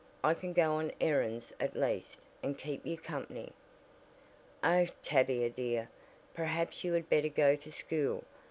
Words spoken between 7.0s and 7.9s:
better go to